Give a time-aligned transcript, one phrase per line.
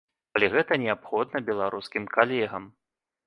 [0.35, 2.63] Калі гэта неабходна беларускім калегам.